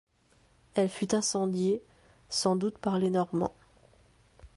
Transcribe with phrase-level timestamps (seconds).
[0.73, 1.83] Elle fut incendiée,
[2.27, 3.53] sans doute par les Normands.